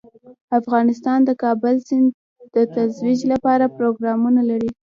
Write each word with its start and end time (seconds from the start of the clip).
افغانستان 0.59 1.19
د 1.23 1.25
د 1.27 1.31
کابل 1.43 1.75
سیند 1.87 2.09
د 2.55 2.57
ترویج 2.73 3.21
لپاره 3.33 3.73
پروګرامونه 3.77 4.41
لري. 4.49 4.71